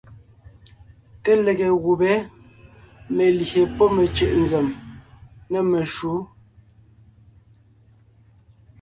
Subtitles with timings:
[1.23, 2.11] Té lege gùbé
[3.15, 4.67] (melyè pɔ́ mecʉ̀ʼ nzèm)
[5.51, 6.11] nê meshǔ.